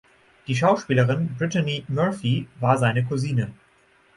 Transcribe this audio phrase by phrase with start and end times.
[0.47, 3.51] Die Schauspielerin Brittany Murphy war seine Cousine.